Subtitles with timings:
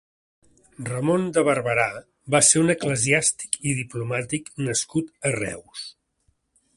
[0.85, 1.85] Ramon de Barberà
[2.35, 5.85] va ser un eclesiàstic i diplomàtic nascut a Reus.